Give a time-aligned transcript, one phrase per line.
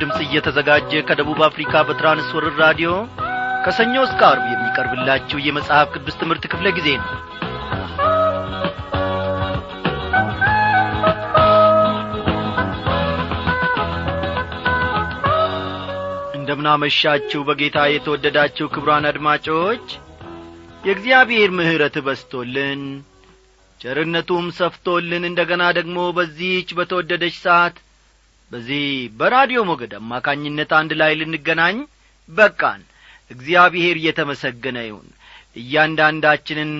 [0.00, 2.90] ድምፅ እየተዘጋጀ ከደቡብ አፍሪካ በትራንስወርር ራዲዮ
[3.64, 7.08] ከሰኞ እስከ አርብ የሚቀርብላችሁ የመጽሐፍ ቅዱስ ትምህርት ክፍለ ጊዜ ነው።
[16.40, 19.86] እንደምናመሻችሁ በጌታ የተወደዳችሁ ክብሯን አድማጮች
[20.84, 22.82] የእግዚአብሔር ምሕረት በስቶልን
[23.80, 27.76] ቸርነቱም ሰፍቶልን እንደ ገና ደግሞ በዚህች በተወደደች ሰዓት
[28.52, 28.84] በዚህ
[29.18, 31.76] በራዲዮ ሞገድ አማካኝነት አንድ ላይ ልንገናኝ
[32.28, 32.80] በቃን።
[33.30, 35.08] እግዚአብሔር እየተመሰገነ ይሁን።
[35.60, 36.72] እያንዳንዳችንን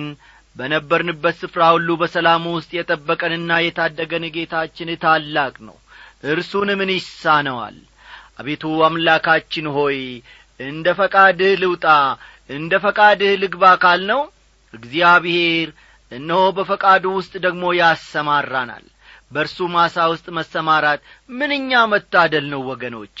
[0.55, 5.77] በነበርንበት ስፍራ ሁሉ በሰላሙ ውስጥ የጠበቀንና የታደገን ጌታችን ታላቅ ነው።
[6.25, 7.77] እርሱን ምን ይሳነዋል?
[8.39, 9.97] አቤቱ አምላካችን ሆይ
[10.59, 11.85] እንደ ፈቃድህ ልውጣ
[12.49, 14.21] እንደ ፈቃድህ ልግባ ካልነው
[14.73, 15.69] እግዚአብሔር
[16.11, 18.85] እነሆ በፈቃዱ ውስጥ ደግሞ ያሰማራናል
[19.31, 21.01] በእርሱ ማሳ ውስጥ መሰማራት
[21.33, 23.19] ምንኛ መታደል ነው ወገኖቼ!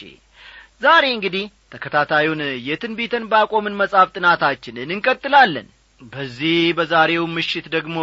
[0.81, 5.67] ዛሬ እንግዲህ ተከታታዩን የትንቢተን ባቆምን መጻፍ ጥናታችንን እንቀጥላለን።
[6.01, 7.97] በዚህ በዛሬው ምሽት ደግሞ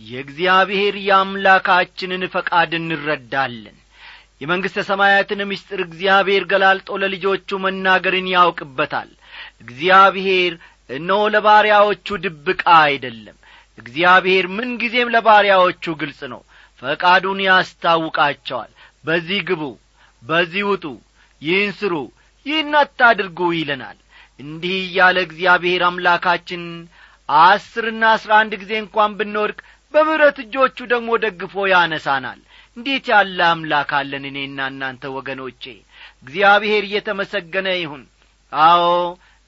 [0.00, 3.76] የእግዚአብሔር የአምላካችንን ፈቃድ እንረዳለን።
[4.40, 9.10] የመንግሥተ ሰማያትን ምስጢር እግዚአብሔር ገላልጦ ለልጆቹ መናገርን ያውቅበታል።
[9.62, 10.52] እግዚአብሔር
[10.90, 13.36] እነሆ ለባሪያዎቹ ድብቃ አይደለም።
[13.78, 16.42] እግዚአብሔር ምንጊዜም ለባሪያዎቹ ግልጽ ነው
[16.82, 18.70] ፈቃዱን ያስታውቃቸዋል።
[19.04, 19.62] በዚህ ግቡ
[20.22, 20.84] በዚህ ውጡ
[21.42, 21.94] ይህን ስሩ
[22.46, 23.98] ይህን አታድርጉ ይለናል።
[24.40, 26.62] እንዲህ እያለ እግዚአብሔር አምላካችን
[27.28, 29.58] አስርና አስራ አንድ ጊዜ እንኳን ብንወድቅ
[29.94, 32.40] በምሕረት እጆቹ ደግሞ ደግፎ ያነሳናል።
[32.76, 35.62] እንዴት ያለ አምላክ አለን እኔና እናንተ ወገኖቼ!
[36.22, 38.02] እግዚአብሔር እየተመሰገነ ይሁን።
[38.52, 38.82] አዎ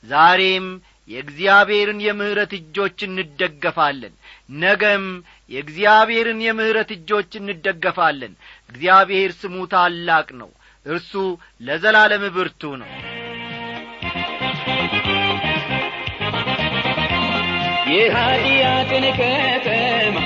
[0.05, 0.67] ዛሬም
[1.09, 4.15] የእግዚአብሔርን የምሕረት እጆች እንደገፋለን
[4.49, 5.05] ነገም
[5.51, 8.35] የእግዚአብሔርን የምሕረት እጆች እንደገፋለን።
[8.71, 10.51] እግዚአብሔር ስሙ ታላቅ ነው።
[10.87, 11.13] እርሱ
[11.61, 12.91] ለዘላለም ብርቱ ነው።
[17.91, 20.17] የኀጢአትን ከተማ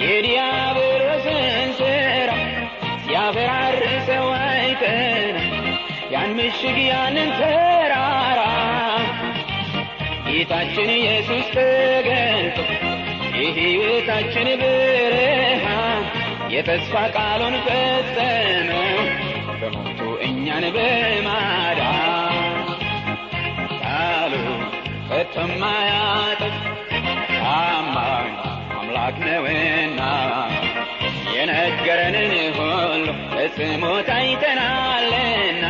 [0.00, 1.40] የዲያብሎስን
[1.78, 2.30] ሥራ
[3.04, 5.36] ሲያፈራርሰው አይተን
[6.14, 8.40] ያን ምሽግ ያንን ተራራ
[10.28, 12.23] ጌታችን ኢየሱስ ተገልጦ
[13.44, 16.02] የሕይወታችን ብርሃን
[16.54, 18.88] የተስፋ ቃሉን ፈጸመው
[19.60, 22.66] በሞቱ እኛን በማዳን
[23.82, 24.34] ቃሉ
[25.10, 26.54] ከተማያጥፍ
[27.34, 28.30] ታማኝ
[28.78, 30.00] አምላክ ነውና
[31.34, 35.64] የነገረንን ሁሉ ፈጽሞ ታይተናልና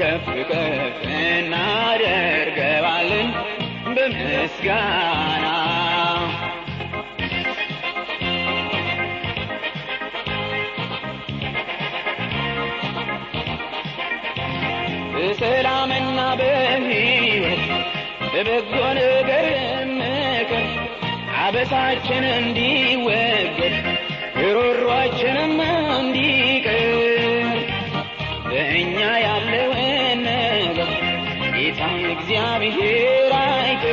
[0.00, 1.00] ከፍ ከፍ
[1.32, 3.28] እናደርገዋለን
[3.96, 5.46] በምስጋና
[18.42, 19.46] በበጎ ነገር
[19.90, 20.62] ምክር
[21.40, 23.74] አበሳችን እንዲወገድ
[24.46, 25.52] ሮሯችንም
[25.96, 26.86] እንዲቅር
[28.46, 29.90] በእኛ ያለውን
[30.28, 30.92] ነገር
[31.56, 31.82] ጌታ
[32.14, 33.04] እግዚአብሔር
[33.42, 33.84] አይቶ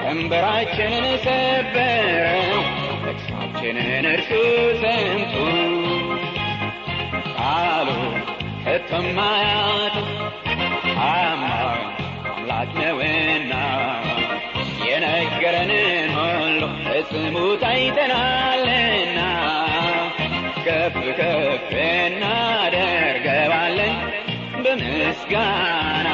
[0.00, 2.56] ቀንበራችንን ሰበረው
[3.04, 4.30] ተግሳችንን እርሱ
[4.82, 5.36] ሰምቶ።
[7.36, 7.90] ቃሉ
[8.64, 9.65] ከተማያት
[17.16, 19.18] ፈጽሞ ታይተናልና
[20.64, 23.94] ከፍ ከፍ እናደርገዋለን
[24.64, 26.08] በምስጋና።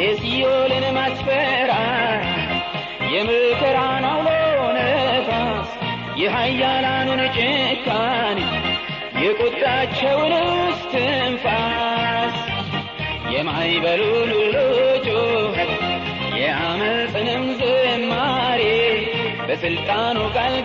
[0.00, 2.24] የሲኦልን ማስፈራራት
[3.14, 4.28] የመከራን አውሎ
[4.78, 5.70] ነፋስ
[6.22, 8.40] የኃያላኑን ጭካኔ
[9.22, 10.32] የቁጣቸውን
[10.66, 12.36] እስትንፋስ
[13.32, 14.56] የማይበሉን ሁሉ
[15.06, 15.72] ጩኸት
[16.40, 18.62] የአመፅንም ዝማሬ
[19.48, 20.56] በስልጣኑ ቃል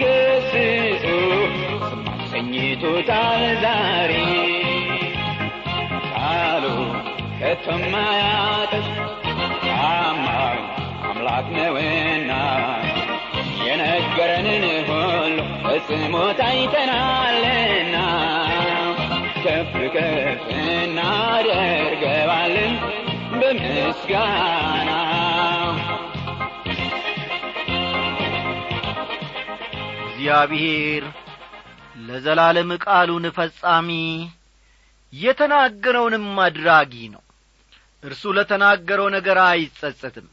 [1.82, 4.14] ስማት ሰኝቶታል ዛሬ
[6.14, 6.66] ቃሉ
[7.42, 8.88] ከተማያጥፍ
[9.66, 10.62] ታማኝ
[11.10, 12.32] አምላክ ነውና
[13.68, 15.36] የነገረንን ሁሉ
[15.66, 17.83] ፈጽሞ ከፍ
[20.76, 22.74] እናደርገዋለን
[23.34, 24.90] በምስጋና።
[30.06, 31.04] እግዚአብሔር
[32.06, 33.90] ለዘላለም ቃሉን ፈጻሚ
[35.14, 37.22] የተናገረውንም አድራጊ ነው።
[38.04, 40.28] እርሱ ለተናገረው ነገር አይጸጸትም።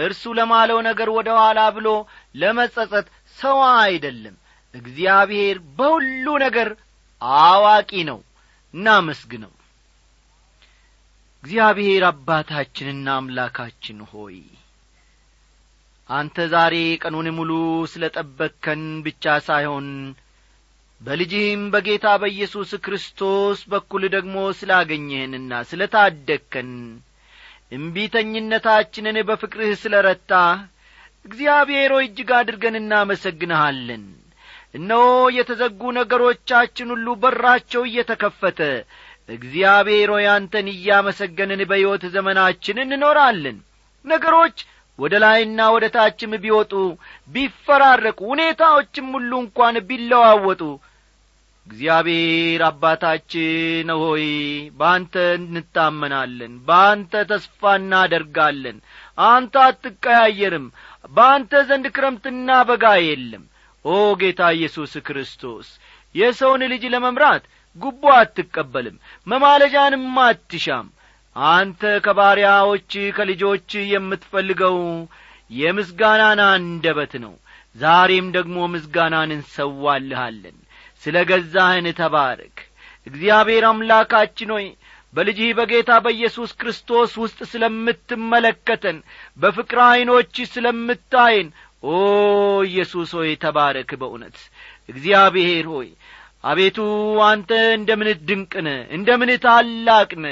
[0.00, 1.88] እርሱ ለማለው ነገር ወደ ኋላ ብሎ
[2.34, 3.06] ለመጸጸት
[3.38, 4.34] ሰው አይደለም።
[4.74, 6.68] እግዚአብሔር በሁሉ ነገር
[7.42, 8.18] አዋቂ ነው
[8.74, 9.52] እናመስግነው።
[11.44, 14.38] እግዚአብሔር አባታችንና አምላካችን ሆይ
[16.10, 17.50] አንተ ዛሬ ቀኑን ሙሉ
[17.92, 19.88] ስለ ጠበቅከን ብቻ ሳይሆን
[21.00, 26.70] በልጅህም በጌታ በኢየሱስ ክርስቶስ በኩል ደግሞ ስላገኘህንና ስለ ታደግከን
[27.72, 30.32] እምቢተኝነታችንን በፍቅርህ ስለ ረታ
[31.24, 34.04] እግዚአብሔር ሆይ እጅግ አድርገን እናመሰግንሃለን
[34.78, 35.04] እነሆ
[35.36, 38.60] የተዘጉ ነገሮቻችን ሁሉ በራቸው እየተከፈተ።
[39.28, 43.56] እግዚአብሔር ሆይ አንተን እያመሰገንን በሕይወት ዘመናችን እንኖራለን።
[44.04, 44.58] ነገሮች
[44.98, 46.72] ወደ ላይና ወደ ታችም ቢወጡ
[47.28, 50.62] ቢፈራረቁ ሁኔታዎችም ሁሉ እንኳን ቢለዋወጡ
[51.66, 54.24] እግዚአብሔር አባታችን ሆይ
[54.78, 58.78] በአንተ እንታመናለን በአንተ ተስፋ እናደርጋለን።
[59.28, 60.66] አንተ አትቀያየርም
[61.10, 63.44] በአንተ ዘንድ ክረምትና በጋ የለም
[63.84, 65.68] ኦ ጌታ ኢየሱስ ክርስቶስ
[66.14, 67.44] የሰውን ልጅ ለመምራት
[67.76, 68.96] ጉቦ አትቀበልም
[69.26, 70.86] መማለጃንም አትሻም።
[71.36, 74.78] አንተ ከባሪያዎች ከልጆች የምትፈልገው
[75.50, 77.34] የምስጋናን አንደበት ነው።
[77.76, 80.56] ዛሬም ደግሞ ምስጋናን እንሰዋልሃለን።
[81.02, 82.56] ስለ ገዛህን ተባረክ
[83.06, 84.66] እግዚአብሔር አምላካችን ሆይ
[85.14, 88.98] በልጅህ በጌታ በኢየሱስ ክርስቶስ ውስጥ ስለምትመለከተን
[89.38, 91.48] በፍቅር ዐይኖች ስለምታይን
[91.82, 91.96] ኦ
[92.68, 94.36] ኢየሱስ ሆይ ተባረክ በእውነት።
[94.88, 95.88] እግዚአብሔር ሆይ
[96.44, 96.78] አቤቱ
[97.26, 100.26] አንተ እንደ ምን ድንቅነ እንደ ምን ታላቅነ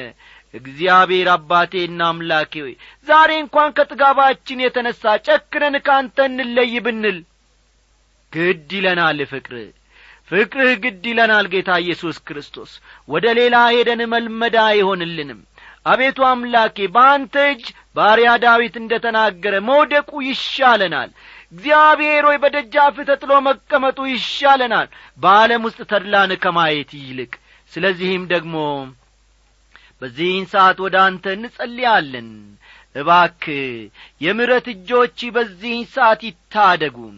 [0.54, 2.74] እግዚአብሔር አባቴና አምላኬ ሆይ
[3.08, 7.18] ዛሬ እንኳን ከጥጋባችን የተነሣ ጨክነን ካንተ እንለይ ብንል
[8.32, 9.54] ግድ ይለናል ፍቅር።
[10.30, 12.70] ፍቅርህ ግድ ይለናል ጌታ ኢየሱስ ክርስቶስ።
[13.08, 15.40] ወደ ሌላ ሄደን መልመዳ አይሆንልንም።
[15.86, 17.64] አቤቱ አምላኬ በአንተ እጅ
[17.96, 21.10] ባሪያ ዳዊት እንደ ተናገረ መውደቁ ይሻለናል
[21.56, 24.88] እግዚአብሔር ሆይ በደጃፍ ተጥሎ መቀመጡ ይሻለናል።
[25.18, 27.32] በዓለም ውስጥ ተድላን ከማየት ይልቅ።
[27.72, 28.56] ስለዚህም ደግሞ
[30.02, 32.28] በዚህን ሰዓት ወደ አንተ እንጸልያለን
[32.96, 33.42] እባክ
[34.20, 37.16] የምረት እጆች በዚህን ሰዓት ይታደጉን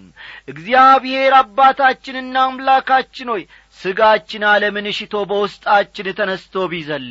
[0.52, 3.42] እግዚአብሔር አባታችንና አምላካችን ሆይ
[3.78, 7.08] ስጋችን ዓለምን ሽቶ በውስጣችን ተነስቶ ቢዘል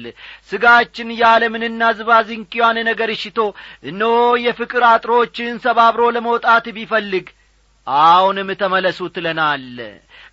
[0.49, 3.39] ስጋችን የዓለምንና ዝባዝንኪዋን ነገር ሽቶ
[3.91, 4.15] እነሆ
[4.45, 7.27] የፍቅር አጥሮችን ሰባብሮ ለመውጣት ቢፈልግ
[7.87, 9.77] አሁንም ተመለሱ ትለናለ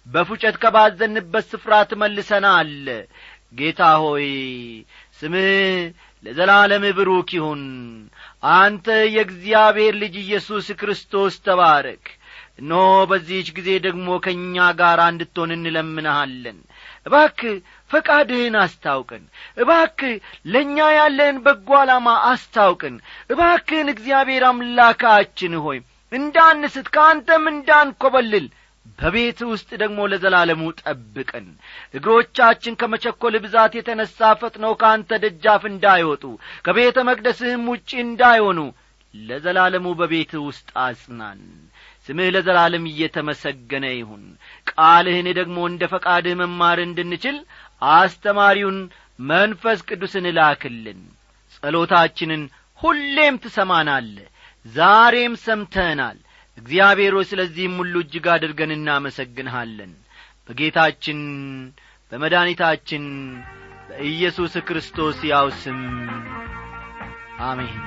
[0.06, 2.72] በፉጨት ከባዘንበት ስፍራ ትመልሰናል።
[3.58, 4.26] ጌታ ሆይ
[5.18, 5.50] ስምህ
[6.24, 7.62] ለዘላለም ብሩክ ይሁን
[8.54, 12.04] አንተ የእግዚአብሔር ልጅ ኢየሱስ ክርስቶስ ተባረክ።
[12.58, 12.80] እነሆ
[13.10, 16.58] በዚህች ጊዜ ደግሞ ከእኛ ጋር እንድትሆን እንለምንሃለን።
[17.06, 17.40] እባክ
[17.90, 19.24] ፈቃድህን አስታውቅን
[19.62, 20.00] እባክ
[20.52, 22.94] ለእኛ ያለህን በጎ ዓላማ አስታውቅን
[23.30, 25.80] እባክህን እግዚአብሔር አምላካችን ሆይ
[26.12, 28.46] እንዳንስት ከአንተም እንዳንኰበልል
[28.98, 31.46] በቤት ውስጥ ደግሞ ለዘላለሙ ጠብቀን
[31.94, 36.24] እግሮቻችን ከመቸኰል ብዛት የተነሣ ፈጥነው ከአንተ ደጃፍ እንዳይወጡ
[36.66, 38.60] ከቤተ መቅደስህም ውጪ እንዳይሆኑ
[39.14, 41.40] ለዘላለሙ በቤት ውስጥ አጽናን።
[42.08, 44.24] ስምህ ለዘላለም እየተመሰገነ ይሁን።
[44.70, 47.36] ቃልህን ደግሞ እንደ ፈቃድህ መማር እንድንችል
[47.94, 48.78] አስተማሪውን
[49.28, 51.00] መንፈስ ቅዱስን ላክልን።
[51.56, 52.42] ጸሎታችንን
[52.80, 54.16] ሁሌም ትሰማናለ
[54.66, 56.18] ዛሬም ሰምተናል
[56.58, 59.92] እግዚአብሔር ሆይ ስለዚህም ሁሉ እጅግ አድርገን እናመሰግንሃለን።
[60.48, 61.20] በጌታችን
[62.12, 63.04] በመድኃኒታችን
[63.88, 65.80] በኢየሱስ ክርስቶስ ያው ስም
[67.44, 67.78] አሜን።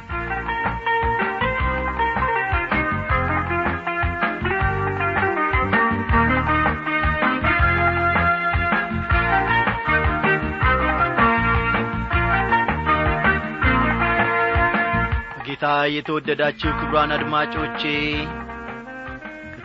[15.47, 17.81] ጌታ የተወደዳችሁ ክብሯን አድማጮቼ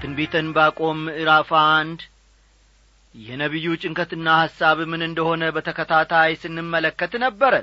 [0.02, 2.00] ከትንቢተ ዕንባቆም ምዕራፍ አንድ
[3.14, 7.54] የነቢዩ ጭንቀትና ሐሳብ ምን እንደሆነ በተከታታይ ስንመለከት ነበረ።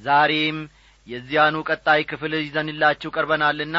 [0.00, 0.58] ዛሬም
[1.06, 3.76] የዚያኑ ቀጣይ ክፍል ይዘንላችሁ ቀርበናልና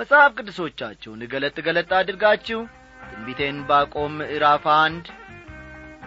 [0.00, 2.62] መጽሐፍ ቅዱሶቻችሁን ገለጥ ገለጥ አድርጋችሁ
[3.04, 5.04] ትንቢተ ዕንባቆም ምዕራፍ አንድ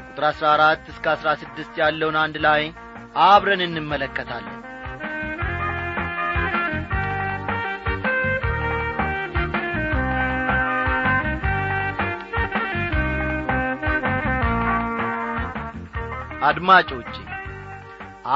[0.08, 2.66] ቁጥር አሥራ አራት እስከ አሥራ ስድስት ያለውን አንድ ላይ
[3.28, 4.60] አብረን እንመለከታለን
[16.42, 17.14] አድማጮቼ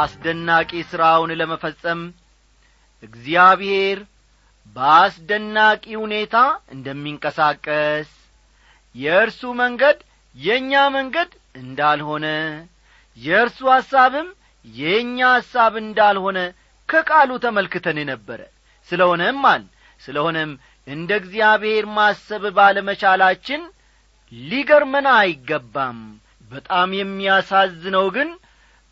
[0.01, 2.01] አስደናቂ ሥራውን ለመፈጸም
[3.03, 3.99] እግዚአብሔር
[4.75, 6.35] በአስደናቂ ሁኔታ
[6.75, 8.09] እንደሚንቀሳቀስ
[8.95, 9.97] የእርሱ መንገድ
[10.35, 11.31] የእኛ መንገድ
[11.61, 12.25] እንዳልሆነ
[13.17, 14.27] የእርሱ ሐሳብም
[14.65, 16.39] የእኛ ሐሳብ እንዳልሆነ
[16.89, 18.41] ከቃሉ ተመልክተን ነበረ
[18.89, 19.63] ስለሆነም አል
[20.01, 20.51] ስለሆነም
[20.87, 23.61] እንደ እግዚአብሔር ማሰብ ባለመቻላችን
[24.31, 25.99] ሊገርመን አይገባም
[26.51, 28.29] በጣም የሚያሳዝነው ግን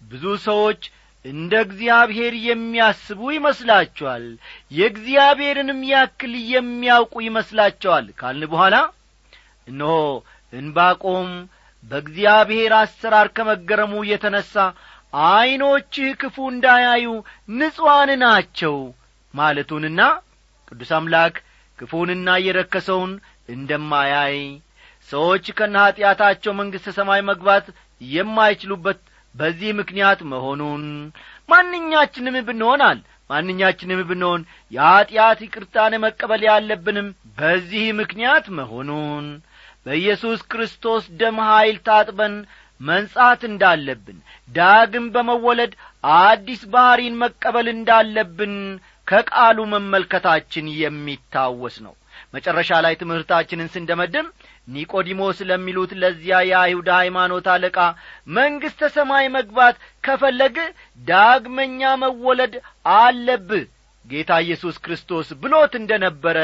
[0.02, 0.82] ብዙ ሰዎች
[1.26, 4.26] እንደ እግዚአብሔር የሚያስቡ ይመስላቸዋል
[4.78, 8.78] የእግዚአብሔርንም ያክል የሚያውቁ ይመስላቸዋል ካልን በኋላ
[9.68, 9.94] እነሆ
[10.54, 11.30] እንባቆም
[11.84, 14.54] በእግዚአብሔር አሰራር ከመገረሙ የተነሣ
[15.28, 17.08] ዐይኖችህ ክፉ እንዳያዩ
[17.58, 18.76] ንጹዋን ናቸው
[19.34, 20.02] ማለቱንና
[20.68, 21.36] ቅዱስ አምላክ
[21.80, 23.12] ክፉንና የረከሰውን
[23.50, 24.38] እንደማያይ
[25.14, 27.66] ሰዎች ከነ ኀጢአታቸው መንግሥተ ሰማይ መግባት
[28.02, 29.00] የማይችሉበት
[29.36, 30.84] በዚህ ምክንያት መሆኑን
[31.50, 34.42] ማንኛችንም ብንሆናል ማንኛችንም ብንሆን
[34.72, 39.26] የኀጢአት ይቅርታን መቀበል ያለብንም በዚህ ምክንያት መሆኑን
[39.86, 42.36] በኢየሱስ ክርስቶስ ደም ኀይል ታጥበን
[42.82, 44.18] መንጻት እንዳለብን
[44.50, 45.74] ዳግም በመወለድ
[46.20, 48.56] አዲስ ባሕሪን መቀበል እንዳለብን
[49.08, 51.94] ከቃሉ መመልከታችን የሚታወስ ነው።
[52.34, 54.28] መጨረሻ ላይ ትምህርታችንን ስንደመድም
[54.68, 57.78] ኒቆዲሞስ ለሚሉት ለዚያ የአይሁድ ሃይማኖት አለቃ
[58.38, 60.58] መንግሥተ ሰማይ መግባት ከፈለግ
[61.08, 62.54] ዳግመኛ መወለድ
[62.98, 63.66] አለብህ
[64.06, 66.38] ጌታ ኢየሱስ ክርስቶስ ብሎት እንደ ነበረ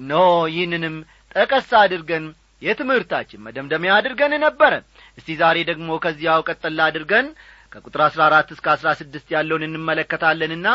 [0.00, 0.14] ኖ
[0.52, 0.96] ይህንንም
[1.34, 2.24] ጠቀስ አድርገን
[2.62, 4.72] የትምህርታችን መደምደሚያ አድርገን ነበረ።
[5.18, 7.26] እስቲ ዛሬ ደግሞ ከዚያው ቀጠላ አድርገን
[7.74, 10.68] ከቁጥር አሥራ አራት እስከ አሥራ ስድስት ያለውን እንመለከታለንና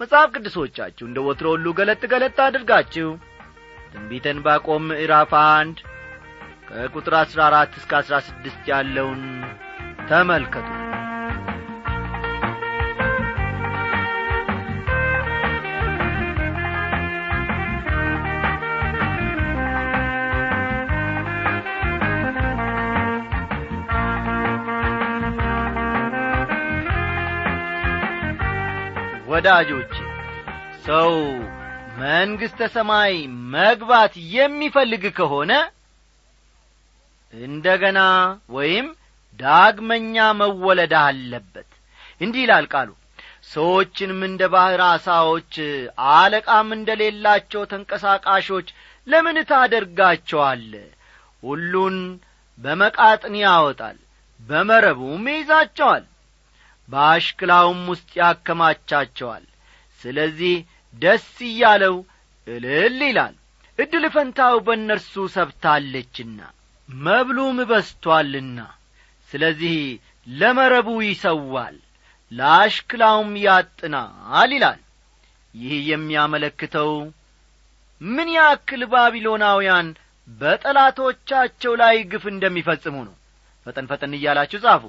[0.00, 3.10] መጽሐፍ ቅዱሶቻችሁ እንደ ወትሮ ሁሉ ገለጥ ገለጥ አድርጋችሁ
[3.92, 5.78] ትንቢተ ዕንባቆም ምዕራፍ አንድ
[6.68, 9.22] ከቁጥር አሥራ አራት እስከ አሥራ ስድስት ያለውን
[10.08, 10.68] ተመልከቱ
[29.26, 29.92] ወዳጆች
[30.86, 31.12] ሰው
[32.00, 33.14] መንግሥተ ሰማይ
[33.54, 35.52] መግባት የሚፈልግ ከሆነ
[37.32, 38.00] እንደ ገና
[38.56, 38.86] ወይም
[39.40, 41.68] ዳግመኛ መወለድ አለበት።
[42.20, 42.90] እንዲህ ይላል ቃሉ
[43.50, 45.54] ሰዎችንም እንደ ባሕር አሳዎች
[46.14, 48.68] አለቃም እንደሌላቸው ተንቀሳቃሾች
[49.06, 50.72] ለምን ታደርጋቸዋለ
[51.42, 51.96] ሁሉን
[52.58, 53.98] በመቃጥን ያወጣል
[54.40, 56.04] በመረቡም ይይዛቸዋል
[56.88, 59.44] በአሽክላውም ውስጥ ያከማቻቸዋል።
[60.00, 60.54] ስለዚህ
[60.94, 61.96] ደስ እያለው
[62.46, 63.34] እልል ይላል።
[63.78, 66.38] ዕድል ፈንታው በእነርሱ ሰብታለችና
[66.88, 68.58] መብሉም በስቶአልና
[69.28, 69.76] ስለዚህ
[70.26, 71.76] ለመረቡ ይሰዋል
[72.32, 74.80] ለአሽክላውም ያጥናል ይላል።
[75.54, 76.90] ይህ የሚያመለክተው
[78.00, 79.86] ምን ያክል ባቢሎናውያን
[80.28, 83.14] በጠላቶቻቸው ላይ ግፍ እንደሚፈጽሙ ነው።
[83.66, 84.82] ፈጠን ፈጠን እያላችሁ ጻፉ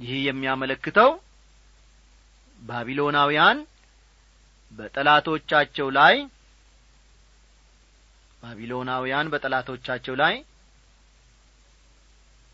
[0.00, 1.10] ይህ የሚያመለክተው
[2.62, 3.58] ባቢሎናውያን
[4.72, 6.14] በጠላቶቻቸው ላይ
[8.42, 10.34] ባቢሎናውያን በጠላቶቻቸው ላይ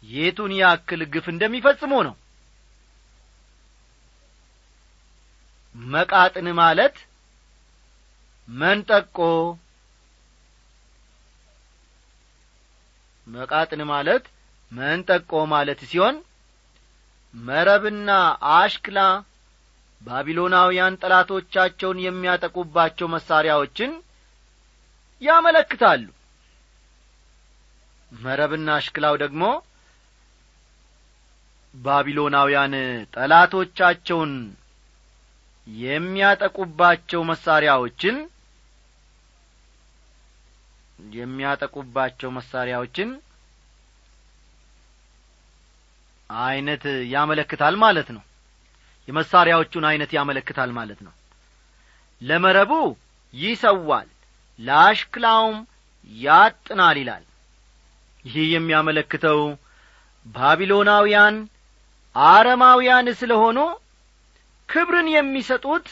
[0.02, 2.14] የቱን ያክል ግፍ እንደሚፈጽሙ ነው።
[5.74, 6.96] መቃጥን ማለት
[8.48, 9.18] መንጠቆ።
[13.26, 14.24] መቃጥን ማለት
[14.72, 16.16] መንጠቆ ማለት ሲሆን
[17.34, 18.10] መረብና
[18.54, 19.00] አሽክላ
[20.02, 23.90] ባቢሎናውያን ጠላቶቻቸውን የሚያጠቁባቸው መሳሪያዎችን
[25.22, 26.04] ያመለክታሉ።
[28.12, 29.42] መረብና አሽክላው ደግሞ
[31.74, 32.72] ባቢሎናውያን
[33.14, 34.32] ጠላቶቻቸውን
[35.66, 38.16] የሚያጠቁባቸው መሳሪያዎችን
[40.98, 43.10] የሚያጠቁባቸው መሳሪያዎችን
[46.44, 48.22] አይነት ያመለክታል ማለት ነው።
[49.08, 51.12] የመሳሪያዎቹን አይነት ያመለክታል ማለት ነው።
[52.22, 52.72] ለመረቡ
[53.34, 54.08] ይሰዋል
[54.58, 55.56] ለአሽክላውም
[56.10, 57.24] ያጥናል ይላል።
[58.24, 59.40] ይህ የሚያመለክተው
[60.26, 61.36] ባቢሎናውያን
[62.16, 63.58] አረማውያን ስለሆኑ
[64.68, 65.86] ክብርን የሚሰጡት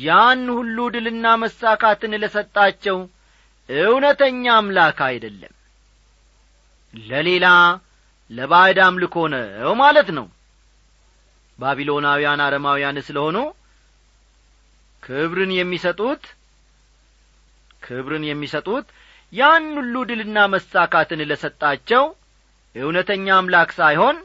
[0.00, 2.98] ያን ሁሉ ድልና መሳካትን ለሰጣቸው
[3.68, 5.54] እውነተኛ አምላክ አይደለም።
[6.94, 7.46] ለሌላ
[8.30, 10.26] ለባዕድ አምልኮ ነው ማለት ነው።
[11.58, 13.36] ባቢሎናውያን አረማውያን ስለሆኑ
[15.02, 16.22] ክብርን የሚሰጡት
[17.82, 18.86] ክብርን የሚሰጡት
[19.32, 22.04] ያን ሁሉ ድልና መሳካትን ለሰጣቸው
[22.74, 24.16] እውነተኛ አምላክ ሳይሆን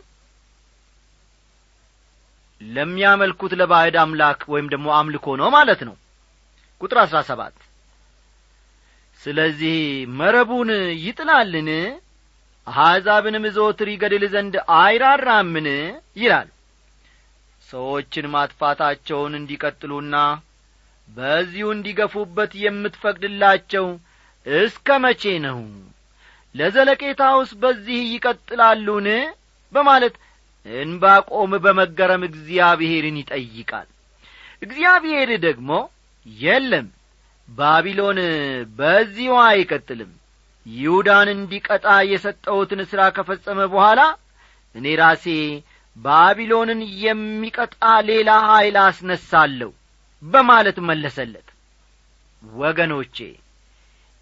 [2.61, 5.95] ለሚያመልኩት ለባዕድ አምላክ ወይም ደግሞ አምልኮ ነው ማለት ነው።
[6.81, 7.55] ቁጥር አሥራ ሰባት።
[9.21, 9.77] ስለዚህ
[10.19, 10.69] መረቡን
[11.03, 11.69] ይጥላልን
[12.69, 15.67] አሕዛብንም ዘወትር ይገድል ዘንድ አይራራምን?
[16.17, 16.49] ይላል።
[17.69, 20.15] ሰዎችን ማጥፋታቸውን እንዲቀጥሉና
[21.09, 23.85] በዚሁ እንዲገፉበት የምትፈቅድላቸው
[24.45, 25.59] እስከ መቼ ነው?
[26.55, 29.07] ለዘለቄታውስ በዚህ ይቀጥላሉን?
[29.73, 30.15] በማለት
[30.65, 33.87] እንባቆም በመገረም እግዚአብሔርን ይጠይቃል።
[34.61, 35.69] እግዚአብሔር ደግሞ
[36.25, 36.87] የለም
[37.49, 38.19] ባቢሎን
[38.79, 40.11] በዚሁ አይቀጥልም
[40.73, 44.01] ይሁዳን እንዲቀጣ የሰጠውትን ሥራ ከፈጸመ በኋላ
[44.75, 45.25] እኔ ራሴ
[45.97, 47.77] ባቢሎንን የሚቀጣ
[48.09, 49.71] ሌላ ኀይል አስነሳለሁ
[50.23, 51.47] በማለት መለሰለት።
[52.43, 53.17] ወገኖቼ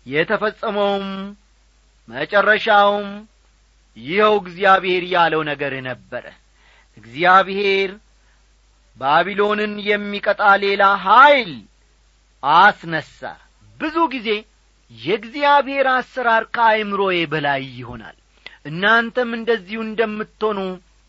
[0.05, 1.07] የተፈጸመውም
[2.07, 3.09] መጨረሻውም
[3.97, 6.25] ይኸው እግዚአብሔር ያለው ነገር ነበረ።
[6.97, 7.91] እግዚአብሔር
[8.97, 11.51] ባቢሎንን የሚቀጣ ሌላ ኀይል
[12.43, 13.19] አስነሣ
[13.77, 14.29] ብዙ ጊዜ
[14.91, 18.17] የእግዚአብሔር አሰራር ከአይምሮዬ በላይ ይሆናል።
[18.65, 20.59] እናንተም እንደዚሁ እንደምትሆኑ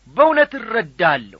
[0.07, 1.39] በእውነት እረዳለሁ።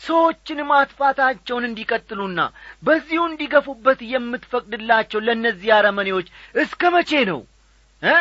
[0.00, 2.40] ሰዎችን ማጥፋታቸውን እንዲቀጥሉና
[2.82, 7.40] በዚሁ እንዲገፉበት የምትፈቅድላቸው ለእነዚህ አረመኔዎች እስከ መቼ ነው?
[8.02, 8.14] እ?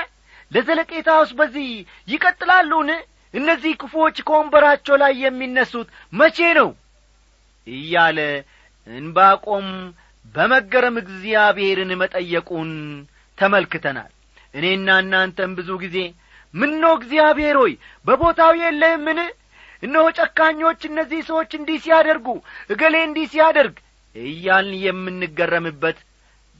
[0.52, 1.68] ለዘለቄታውስ በዚህ
[2.08, 2.90] ይቀጥላሉን?
[3.34, 6.70] እነዚህ ክፉዎች ከወንበራቸው ላይ የሚነሱት መቼ ነው?
[7.68, 8.20] እያለ
[8.88, 9.68] እንባቆም
[10.36, 12.72] በመገረም እግዚአብሔርን መጠየቁን
[13.40, 14.12] ተመልክተናል።
[14.54, 15.98] እኔና እናንተም ብዙ ጊዜ
[16.54, 17.74] ምኖ እግዚአብሔር ሆይ
[18.06, 19.20] በቦታው የለህምን?
[19.84, 22.28] እነሆ ጨካኞች እነዚህ ሰዎች እንዲህ ሲያደርጉ
[22.74, 23.76] እገሌ እንዲህ ሲያደርግ
[24.16, 25.98] እያልን የምንገረምበት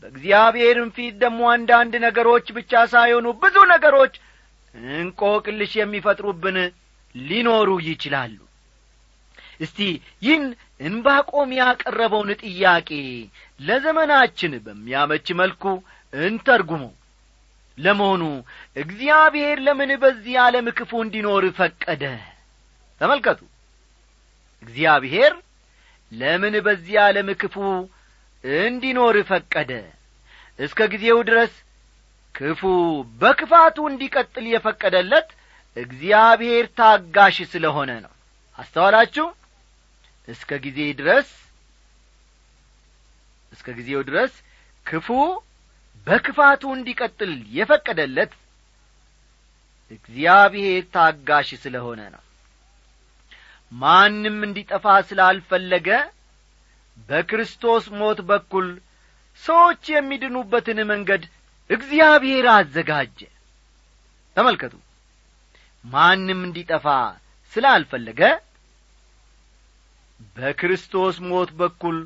[0.04, 4.14] በእግዚአብሔርም ፊት ደግሞ አንዳንድ ነገሮች ብቻ ሳይሆኑ ብዙ ነገሮች
[4.98, 6.58] እንቆቅልሽ የሚፈጥሩብን
[7.16, 8.38] ሊኖሩ ይችላሉ።
[9.62, 9.80] እስቲ
[10.24, 10.44] ይህን
[10.82, 12.90] እንባቆም ያቀረበውን ጥያቄ
[13.60, 15.64] ለዘመናችን በሚያመች መልኩ
[16.14, 16.92] እንተርጉመው
[17.78, 18.24] ለመሆኑ
[18.76, 22.04] እግዚአብሔር ለምን በዚህ ዓለም ክፉ እንዲኖር ፈቀደ?
[23.02, 23.42] ተመልከቱ።
[24.64, 25.34] እግዚአብሔር
[26.12, 27.56] ለምን በዚህ ዓለም ክፉ
[28.44, 29.72] እንዲኖር ፈቀደ?
[30.60, 31.54] እስከ ጊዜው ድረስ
[32.36, 32.62] ክፉ
[33.22, 35.30] በክፋቱ እንዲቀጥል የፈቀደለት
[35.78, 38.14] እግዚአብሔር ታጋሽ ስለሆነ ነው።
[38.60, 39.28] አስተዋላችሁ?
[40.28, 41.30] እስከ ጊዜ ድረስ
[43.54, 44.34] እስከ ጊዜው ድረስ
[44.86, 45.08] ክፉ
[46.10, 48.32] በክፋቱ እንዲቀጥል የፈቀደለት
[49.92, 52.24] እግዚአብሔር ታጋሽ ስለሆነ ነው።
[53.72, 55.90] ማንም እንዲጠፋ ስላልፈለገ
[57.10, 58.68] በክርስቶስ ሞት በኩል
[59.40, 61.24] ሰዎች የሚድኑበትን መንገድ
[61.70, 63.20] እግዚአብሔር አዘጋጀ።
[64.38, 64.74] ተመልከቱ።
[65.86, 66.86] ማንም እንዲጠፋ
[67.54, 68.22] ስላልፈለገ
[70.36, 71.98] በክርስቶስ ሞት በኩል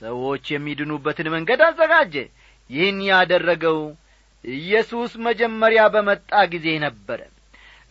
[0.00, 2.14] ሰዎች የሚድኑበትን መንገድ አዘጋጀ
[2.72, 3.78] ይህን ያደረገው
[4.44, 7.20] ኢየሱስ መጀመሪያ በመጣ ጊዜ ነበረ።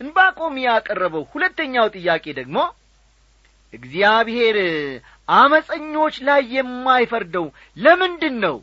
[0.00, 2.56] እንባቆም ያቀረበው ሁለተኛው ጥያቄ ደግሞ
[3.74, 4.56] እግዚአብሔር
[5.34, 8.56] አመፀኞች ላይ የማይፈርደው ለምንድን ነው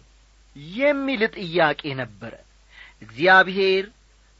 [0.78, 2.34] የሚል ጥያቄ ነበረ።
[3.02, 3.86] እግዚአብሔር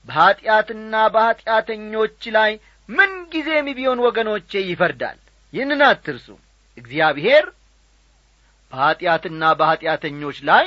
[0.08, 2.52] በኀጢአትና በኀጢአተኞች ላይ
[2.90, 5.18] ምን ጊዜም ቢሆን ወገኖቼ ይፈርዳል።
[5.54, 6.28] ይህንን አትርሱ።
[6.78, 7.46] እግዚአብሔር
[8.74, 10.66] በኀጢአትና በኀጢአተኞች ላይ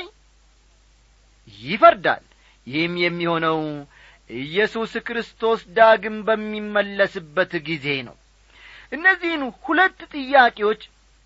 [1.47, 2.23] ይፈርዳል።
[2.67, 3.59] ይህም የሚሆነው
[4.39, 8.15] ኢየሱስ ክርስቶስ ዳግም በሚመለስበት ጊዜ ነው።
[8.91, 10.81] እነዚህን ሁለት ጥያቄዎች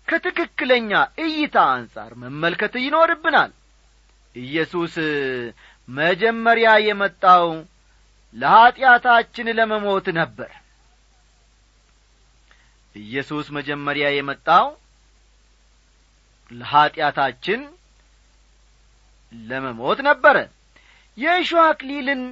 [0.08, 0.90] ከትክክለኛ
[1.24, 3.50] እይታ አንጻር መመልከት ይኖርብናል።
[4.34, 4.94] ኢየሱስ
[5.88, 7.46] መጀመሪያ የመጣው
[8.34, 10.50] ለኀጢአታችን ለመሞት ነበር።
[12.94, 14.66] ኢየሱስ መጀመሪያ የመጣው
[16.50, 17.60] ለኀጢአታችን
[19.32, 20.36] ለመሞት ነበረ
[21.18, 22.22] የእሾህ አክሊልን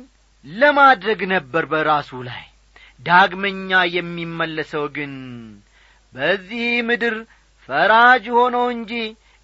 [0.44, 2.44] ለማድረግ ነበር በራሱ ላይ።
[3.06, 5.12] ዳግመኛ የሚመለሰው ግን
[6.12, 7.16] በዚህ ምድር
[7.68, 8.92] ፈራጅ ሆኖ እንጂ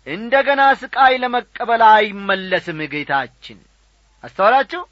[0.06, 3.58] እንደ ገና ስቃይ ለመቀበል አይመለስም ጌታችን።
[4.24, 4.82] አስተዋላችሁ?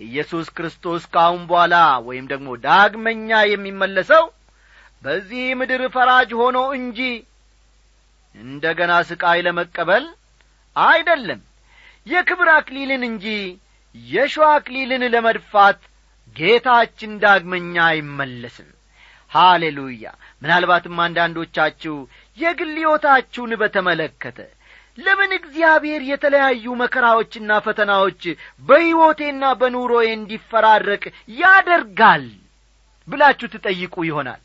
[0.00, 1.74] ኢየሱስ ክርስቶስ ካሁን በኋላ
[2.08, 4.24] ወይም ደግሞ ዳግመኛ የሚመለሰው
[5.02, 7.00] በዚህ ምድር ፈራጅ ሆኖ እንጂ
[8.34, 10.04] እንደ ገና ስቃይ ለመቀበል
[10.76, 11.40] አይደለም
[12.06, 13.26] የክብር አክሊልን እንጂ
[13.94, 15.80] የሸዋ አክሊልን ለመድፋት
[16.36, 18.68] ጌታችን ዳግመኛ አይመለስም።
[19.32, 20.04] ሃሌሉያ!
[20.42, 21.94] ምናልባትም አንዳንዶቻችሁ
[22.38, 24.38] የግል ሕይወታችሁን በተመለከተ
[24.98, 28.22] ለምን እግዚአብሔር የተለያዩ መከራዎችና ፈተናዎች
[28.62, 31.02] በሕይወቴና በኑሮዬ እንዲፈራረቅ
[31.38, 32.24] ያደርጋል
[33.08, 34.40] ብላችሁ ትጠይቁ ይሆናል።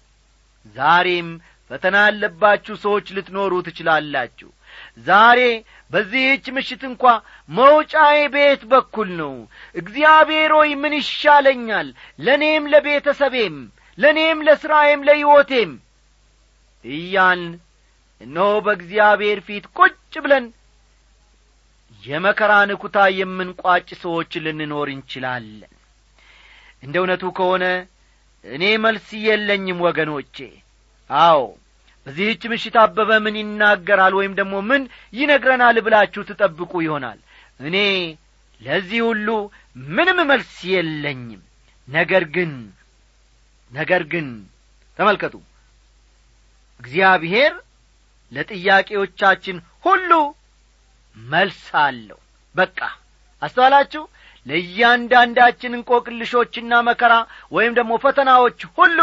[0.75, 1.29] ዛሬም
[1.71, 4.49] ፈተና ያለባችሁ ሰዎች ልትኖሩ ትችላላችሁ
[5.07, 5.39] ዛሬ
[5.91, 7.03] በዚህች ምሽት እንኳ
[7.49, 9.33] መውጫዬ ቤት በኩል ነው።
[9.75, 11.87] እግዚአብሔር ሆይ ምን ይሻለኛል?
[12.19, 13.57] ለእኔም ለቤተሰቤም
[13.97, 15.71] ለእኔም ለሥራዬም ለሕይወቴም
[16.85, 17.51] እያልን
[18.21, 20.45] እነሆ በእግዚአብሔር ፊት ቁጭ ብለን
[22.03, 25.73] የመከራን ኩታ የምንቋጭ ሰዎች ልንኖር እንችላለን።
[26.83, 27.65] እንደ እውነቱ ከሆነ
[28.45, 30.37] እኔ መልስ የለኝም ወገኖቼ።
[31.09, 31.41] አዎ
[32.07, 34.83] በዚህች ምሽት አበበ ምን ይናገራል ወይም ደግሞ ምን
[35.13, 37.19] ይነግረናል ብላችሁ ትጠብቁ ይሆናል።
[37.59, 37.77] እኔ
[38.61, 39.27] ለዚህ ሁሉ
[39.91, 41.41] ምንም መልስ የለኝም።
[41.87, 42.51] ነገር ግን
[43.71, 44.27] ነገር ግን
[44.99, 45.35] ተመልከቱ።
[46.79, 47.53] እግዚአብሔር
[48.31, 50.11] ለጥያቄዎቻችን ሁሉ
[51.17, 52.19] መልስ አለው።
[52.55, 52.79] በቃ
[53.41, 54.03] አስተዋላችሁ?
[54.45, 57.13] ለእያንዳንዳችን እንቆቅልሾችና መከራ
[57.51, 58.99] ወይም ደግሞ ፈተናዎች ሁሉ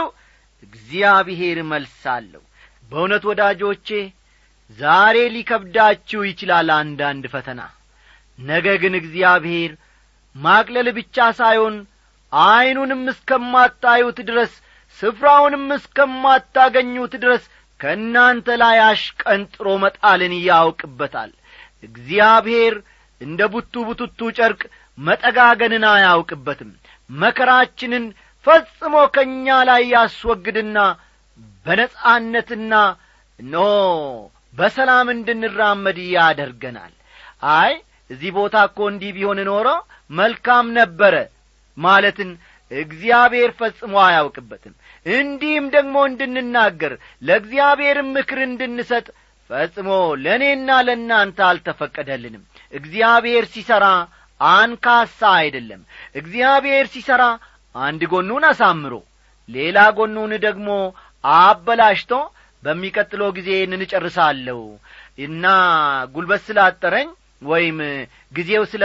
[0.63, 2.43] እግዚአብሔር መልስ አለው
[2.91, 3.89] በእውነት ወዳጆቼ
[4.79, 7.61] ዛሬ ሊከብዳችሁ ይችላል አንዳንድ ፈተና።
[8.39, 9.71] ነገ ግን እግዚአብሔር
[10.35, 11.77] ማቅለል ብቻ ሳይሆን
[12.33, 14.53] ዐይኑንም እስከማታዩት ድረስ
[15.01, 17.43] ስፍራውንም እስከማታገኙት ድረስ
[17.81, 21.33] ከእናንተ ላይ አሽቀንጥሮ መጣልን ያውቅበታል።
[21.83, 22.75] እግዚአብሔር
[23.21, 24.63] እንደ ቡቱ ቡቱቱ ጨርቅ
[24.99, 26.71] መጠጋገንን አያውቅበትም።
[27.11, 28.05] መከራችንን
[28.45, 30.79] ፈጽሞ ከእኛ ላይ ያስወግድና
[31.69, 32.75] በነጻነትና
[33.39, 33.57] ኖ
[34.55, 36.93] በሰላም እንድንራመድ ያደርገናል።
[37.55, 37.73] አይ
[38.11, 39.69] እዚህ ቦታ እኮ እንዲህ ቢሆን ኖሮ
[40.11, 41.15] መልካም ነበረ
[41.77, 42.31] ማለትን
[42.71, 44.75] እግዚአብሔር ፈጽሞ አያውቅበትም።
[45.07, 49.07] እንዲህም ደግሞ እንድንናገር ለእግዚአብሔርም ምክር እንድንሰጥ
[49.51, 49.91] ፈጽሞ
[50.25, 53.87] ለእኔና ለእናንተ አልተፈቀደልንም። እግዚአብሔር ሲሠራ
[54.41, 55.81] አንካሳ አይደለም።
[56.15, 57.23] እግዚአብሔር ሲሠራ
[57.75, 58.95] አንድ ጎኑን አሳምሮ
[59.49, 60.69] ሌላ ጎኑን ደግሞ
[61.25, 62.13] አበላሽቶ
[62.63, 64.61] በሚቀጥለው ጊዜ እንጨርሳለሁ
[65.19, 65.45] እና
[66.15, 67.09] ጉልበት ስላጠረኝ
[67.43, 67.79] ወይም
[68.33, 68.85] ጊዜው ስለ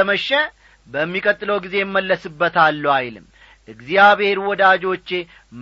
[0.88, 3.26] በሚቀጥለው ጊዜ እመለስበታለሁ አይልም።
[3.68, 5.10] እግዚአብሔር ወዳጆቼ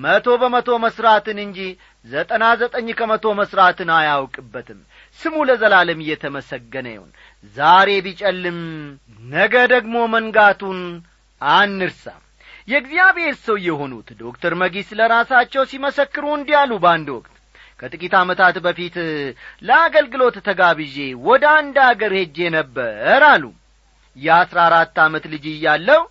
[0.04, 1.60] መቶ በመቶ መሥራትን እንጂ
[2.06, 4.80] ዘጠና ዘጠኝ ከመቶ መሥራትን አያውቅበትም።
[5.20, 7.12] ስሙ ለዘላለም እየተመሰገነ ይሁን።
[7.58, 8.60] ዛሬ ቢጨልም
[9.34, 10.80] ነገ ደግሞ መንጋቱን
[11.42, 12.06] አንርሳ
[12.68, 17.36] የእግዚአብሔር ሰው የሆኑት ዶክተር መጊ ስለ ራሳቸው ሲመሰክሩ እንዲህ በአንድ ወቅት።
[17.80, 18.96] ከጥቂት ዓመታት በፊት
[19.68, 20.98] ለአገልግሎት ተጋብዤ
[21.28, 23.44] ወደ አንድ አገር ሄጄ ነበር አሉ።
[24.16, 26.02] የአሥራ አራት ዓመት ልጅ እያለው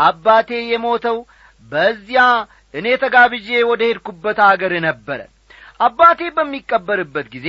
[0.00, 1.18] አባቴ የሞተው
[1.64, 2.22] በዚያ
[2.74, 5.20] እኔ ተጋብዤ ወደ ሄድኩበት አገር ነበረ።
[5.80, 7.48] አባቴ በሚቀበርበት ጊዜ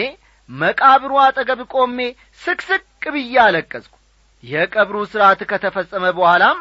[0.49, 1.99] መቃብሩ አጠገብ ቆሜ
[2.41, 2.83] ስቅስቅ
[3.15, 3.93] ብዬ አለቀስኩ።
[4.43, 6.57] የቀብሩ ሥርዓት ከተፈጸመ በኋላም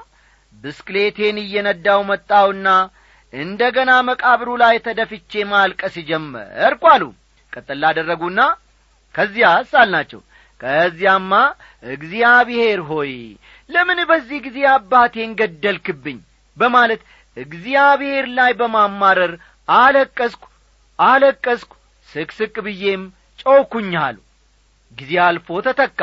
[0.57, 2.69] ብስክሌቴን እየነዳው መጣውና
[3.33, 7.03] እንደ ገና መቃብሩ ላይ ተደፍቼ ማልቀስ ጀመርኩ አሉ።
[7.53, 8.41] ቀጠል ላደረጉና
[9.15, 10.21] ከዚያስ አልናቸው።
[10.61, 11.33] ከዚያማ
[11.93, 13.13] እግዚአብሔር ሆይ
[13.71, 16.19] ለምን በዚህ ጊዜ አባቴን ገደልክብኝ?
[16.57, 17.01] በማለት
[17.37, 19.33] እግዚአብሔር ላይ በማማረር
[19.69, 20.45] አለቀስኩ
[20.99, 21.73] አለቀስኩ
[22.09, 23.03] ስቅስቅ ብዬም
[23.43, 24.17] ጮኩኝ አሉ።
[24.93, 26.01] ጊዜ አልፎ ተተካ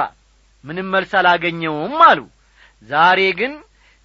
[0.64, 2.20] ምንም መልስ አላገኘውም አሉ።
[2.84, 3.54] ዛሬ ግን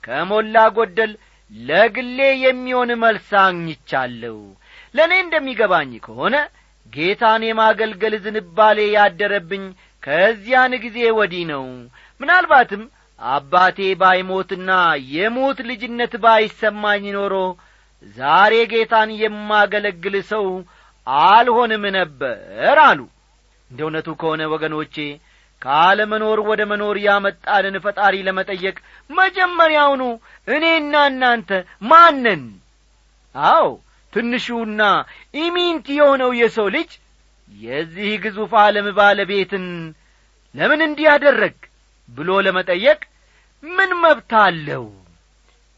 [0.08, 1.12] ከሞላ ጐደል
[1.52, 4.38] ለግሌ የሚሆን መልስ አግኝቻለሁ።
[4.94, 6.36] ለእኔ እንደሚገባኝ ከሆነ
[6.92, 9.64] ጌታን የማገልገል ዝንባሌ ያደረብኝ
[10.02, 11.64] ከዚያን ጊዜ ወዲህ ነው።
[12.20, 12.82] ምናልባትም
[13.20, 14.70] አባቴ ባይሞትና
[15.14, 17.34] የሞት ልጅነት ባይሰማኝ ኖሮ
[18.16, 20.46] ዛሬ ጌታን የማገለግል ሰው
[21.28, 22.38] አልሆንም ነበር
[22.88, 23.00] አሉ።
[23.70, 24.96] እንደ እውነቱ ከሆነ ወገኖቼ
[25.62, 28.76] ካለመኖር ወደ መኖር ያመጣልን ፈጣሪ ለመጠየቅ
[29.10, 30.02] መጀመሪያውኑ
[30.48, 31.50] እኔና እናንተ
[31.90, 32.42] ማንን?
[33.34, 33.66] አዎ
[34.12, 34.82] ትንሹና
[35.38, 36.90] ኢሚንት የሆነው የሰው ልጅ
[37.52, 39.66] የዚህ ግዙፍ ዓለም ባለቤትን
[40.54, 41.56] ለምን እንዲያደረግ
[42.08, 43.00] ብሎ ለመጠየቅ
[43.62, 44.84] ምን መብት አለው?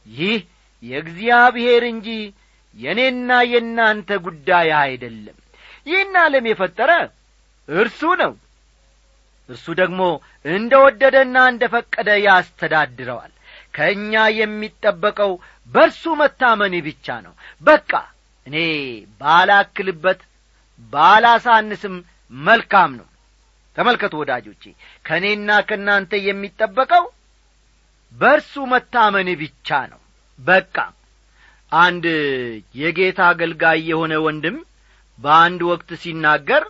[0.07, 0.39] ይህ
[0.83, 2.09] የእግዚአብሔር እንጂ
[2.77, 5.37] የእኔና የእናንተ ጉዳይ አይደለም።
[5.87, 6.91] ይህን ዓለም የፈጠረ
[7.69, 8.33] እርሱ ነው
[9.51, 10.01] እርሱ ደግሞ
[10.51, 13.33] እንደ ወደደና እንደ ፈቀደ ያስተዳድረዋል።
[13.75, 15.33] ከእኛ የሚጠበቀው
[15.71, 17.91] በርሱ መታመን ብቻ ነው። በቃ
[18.47, 18.57] እኔ
[19.21, 20.21] ባላክልበት
[20.93, 21.97] ባላሳንስም
[22.33, 23.07] መልካም ነው።
[23.77, 24.63] ተመልከቱ ወዳጆቼ
[25.05, 27.05] ከእኔና ከእናንተ የሚጠበቀው
[28.13, 30.01] በርሱ መታመን ብቻ ነው።
[30.39, 30.77] በቃ
[31.73, 32.05] አንድ
[32.75, 34.57] የጌታ አገልጋይ የሆነ ወንድም
[35.19, 36.65] በአንድ ወቅት ሲናገር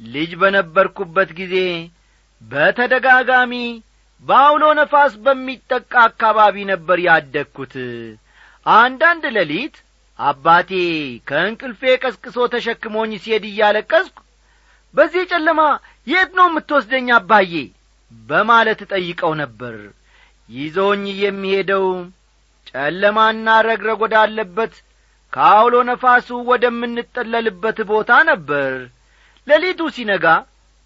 [0.00, 1.54] ልጅ በነበርኩበት ጊዜ
[2.42, 3.52] በተደጋጋሚ
[4.24, 7.74] በአውሎ ነፋስ በሚጠቃ አካባቢ ነበር ያደግኩት።
[8.66, 9.76] አንዳንድ ሌሊት
[10.18, 10.70] አባቴ
[11.28, 14.16] ከእንቅልፌ ቀስቅሶ ተሸክሞኝ ሲሄድ እያለቀስኩ
[14.94, 15.60] በዚህ ጨለማ
[16.06, 17.52] የት ነው የምትወስደኝ አባዬ?
[18.10, 19.76] በማለት ጠይቀው ነበር።
[20.48, 21.86] ይዞኝ የሚሄደው
[22.70, 24.74] ጨለማና ረግረግ ወዳለበት
[25.32, 28.72] ከአውሎ ነፋሱ ወደምንጠለልበት ቦታ ነበር።
[29.46, 30.26] ሌሊቱ ሲነጋ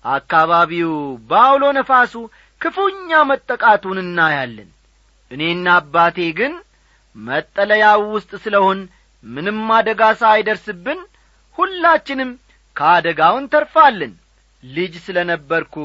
[0.04, 0.92] አካባቢው
[1.30, 2.14] በአውሎ ነፋሱ
[2.60, 4.70] ክፉኛ መጠቃቱን እናያለን።
[5.30, 6.52] እኔና አባቴ ግን
[7.16, 8.80] መጠለያው ውስጥ ስለሆን
[9.24, 11.00] ምንም አደጋ ሳይደርስብን
[11.58, 12.30] ሁላችንም
[12.76, 14.12] ከአደጋው እንተርፋለን።
[14.62, 15.76] ልጅ ስለ ነበርኩ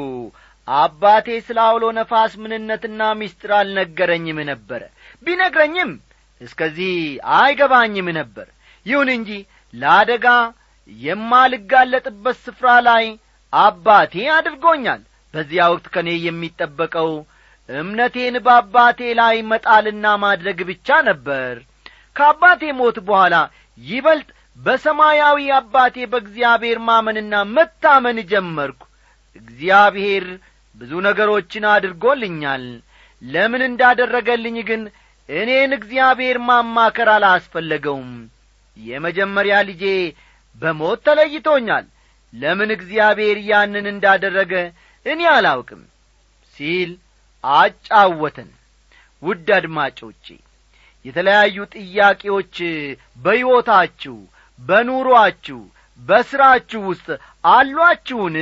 [0.67, 4.81] አባቴ ስለ አውሎ ነፋስ ምንነትና ምስጢር አልነገረኝም ነበረ
[5.23, 5.91] ቢነግረኝም
[6.41, 6.93] እስከዚህ
[7.37, 8.47] አይገባኝም ነበር።
[8.85, 9.29] ይሁን እንጂ
[9.73, 10.25] ለአደጋ
[10.89, 13.05] የማልጋለጥበት ስፍራ ላይ
[13.59, 15.01] አባቴ አድርጎኛል።
[15.33, 17.09] በዚያ ወቅት ከእኔ የሚጠበቀው
[17.69, 21.53] እምነቴን በአባቴ ላይ መጣልና ማድረግ ብቻ ነበር።
[22.15, 23.35] ከአባቴ ሞት በኋላ
[23.77, 28.81] ይበልጥ በሰማያዊ አባቴ በእግዚአብሔር ማመንና መታመን ጀመርኩ።
[29.35, 30.25] እግዚአብሔር
[30.75, 32.63] ብዙ ነገሮችን አድርጎልኛል።
[33.21, 34.81] ለምን እንዳደረገልኝ ግን
[35.29, 38.11] እኔን እግዚአብሔር ማማከር አላስፈለገውም።
[38.77, 39.83] የመጀመሪያ ልጄ
[40.55, 41.85] በሞት ተለይቶኛል
[42.37, 44.53] ለምን እግዚአብሔር ያንን እንዳደረገ
[45.05, 45.81] እኔ አላውቅም?
[46.57, 46.91] ሲል
[47.43, 48.49] አጫወተን።
[49.23, 50.25] ውድ አድማጮቼ
[51.05, 52.55] የተለያዩ ጥያቄዎች
[53.17, 54.15] በሕይወታችሁ
[54.59, 55.59] በኑሮአችሁ
[55.99, 57.07] በሥራችሁ ውስጥ
[57.49, 58.37] አሏችሁን?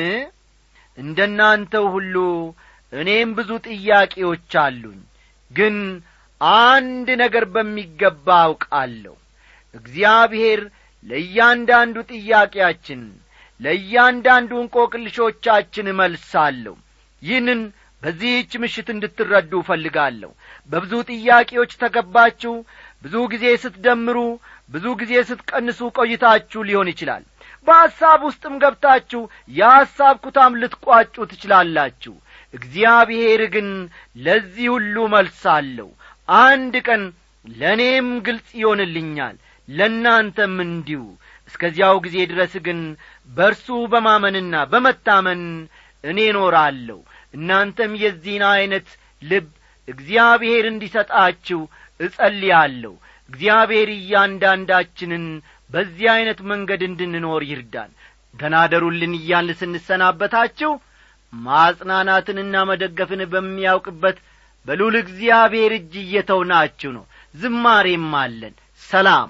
[0.97, 1.19] እንደ
[1.87, 2.15] ሁሉ
[2.93, 4.99] እኔም ብዙ ጥያቄዎች አሉኝ
[5.51, 5.75] ግን
[6.61, 9.15] አንድ ነገር በሚገባ አውቃለሁ።
[9.73, 10.61] እግዚአብሔር
[11.05, 13.01] ለእያንዳንዱ ጥያቄያችን
[13.59, 16.75] ለእያንዳንዱ እንቆቅልሾቻችን እመልሳለሁ
[17.21, 17.61] ይህንን
[18.01, 20.31] በዚህች ምሽት እንድትረዱ እፈልጋለሁ።
[20.69, 22.53] በብዙ ጥያቄዎች ተገባችሁ
[23.03, 24.17] ብዙ ጊዜ ስትደምሩ
[24.69, 27.23] ብዙ ጊዜ ስትቀንሱ ቆይታችሁ ሊሆን ይችላል።
[27.67, 32.13] በሐሳብ ውስጥም ገብታችሁ የሐሳብ ኩታም ልትቋጩ ትችላላችሁ።
[32.53, 33.69] እግዚአብሔር ግን
[34.25, 35.87] ለዚህ ሁሉ መልሳለሁ
[36.29, 37.03] አንድ ቀን
[37.45, 39.35] ለእኔም ግልጽ ይሆንልኛል
[39.67, 41.01] ለእናንተም እንዲሁ።
[41.49, 42.79] እስከዚያው ጊዜ ድረስ ግን
[43.29, 45.41] በርሱ በማመንና በመታመን
[46.03, 46.99] እኔ ኖራለሁ
[47.33, 48.89] እናንተም የዚህን ዐይነት
[49.21, 49.47] ልብ
[49.87, 51.61] እግዚአብሔር እንዲሰጣችሁ
[51.99, 52.93] እጸልያለሁ።
[53.29, 55.25] እግዚአብሔር እያንዳንዳችንን
[55.69, 57.91] በዚህ ዐይነት መንገድ እንድንኖር ይርዳን።
[58.33, 60.71] ደናደሩልን እያልን ስንሰናበታችሁ
[61.33, 64.17] ማጽናናትንና መደገፍን በሚያውቅበት
[64.65, 69.29] በሉል እግዚአብሔር እጅ እየተውናችሁ ነው። ዝማሬም አለን። ሰላም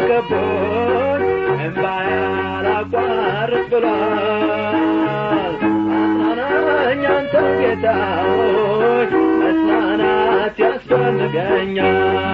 [0.09, 1.23] ከቦኝ
[1.57, 2.09] እምባዬ
[2.49, 4.75] አላቋርጥ ብሏል
[5.39, 7.03] አጽናናኝ
[9.41, 12.26] መጽናናት ያስፈልገኛል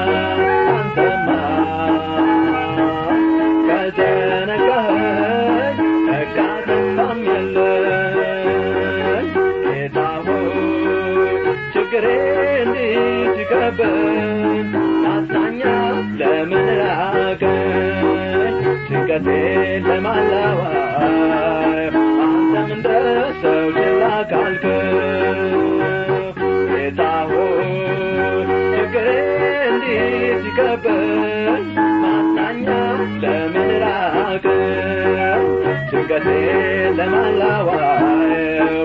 [36.06, 36.28] ጭንቀቴ
[36.98, 38.83] ለማላዋየው